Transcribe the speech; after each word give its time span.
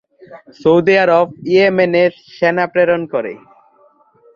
Saudi 0.61 0.93
Arab 1.03 1.27
ইয়েমেনে 1.51 2.03
সেনা 2.35 2.65
প্রেরণ 2.73 3.01
করে। 3.13 3.33